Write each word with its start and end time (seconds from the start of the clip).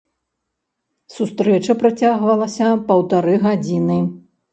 Сустрэча 1.15 1.75
працягвалася 1.81 2.71
паўтары 2.87 3.35
гадзіны. 3.45 3.99